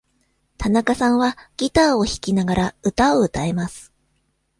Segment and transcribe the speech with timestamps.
[0.57, 3.93] 田中さんはギターを弾きながら、歌を歌えます。